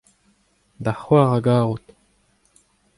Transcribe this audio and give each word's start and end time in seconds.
da 0.83 0.91
c'hoar 0.99 1.29
a 1.37 1.39
garot. 1.45 1.85